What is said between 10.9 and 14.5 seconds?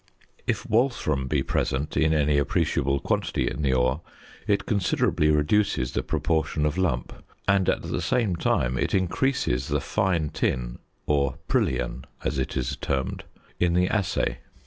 (or prillion, as it is termed) in the assay.